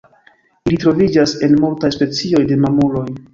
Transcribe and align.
Ili 0.69 0.79
troviĝas 0.83 1.35
en 1.49 1.53
multaj 1.67 1.93
specioj 1.97 2.43
de 2.53 2.59
mamuloj. 2.65 3.07